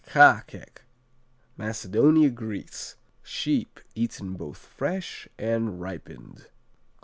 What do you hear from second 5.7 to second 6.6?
ripened.